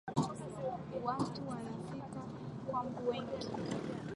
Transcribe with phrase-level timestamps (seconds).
[1.03, 2.19] Watu wanafika
[2.67, 3.47] kuwa wengi